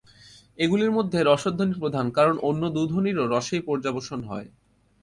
এগুলির 0.59 0.91
মধ্যে 0.91 1.19
রসধ্বনি 1.21 1.75
প্রধান, 1.79 2.05
কারণ 2.09 2.35
অন্য 2.49 2.63
দু 2.69 2.81
ধ্বনিরও 2.91 3.25
রসেই 3.33 3.63
পর্যবসান 3.67 4.19
হয়। 4.23 4.47